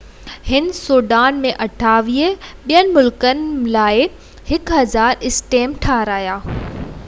هن 0.51 0.69
سويڊن 0.77 1.35
۽ 1.49 1.51
28 1.65 2.31
ٻين 2.71 2.89
ملڪن 2.95 3.43
لاءِ 3.77 4.01
1،000 4.57 5.15
اسٽيمپ 5.31 5.81
ٺاهرايا 5.87 6.39